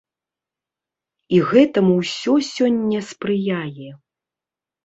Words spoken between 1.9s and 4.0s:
ўсё сёння спрыяе.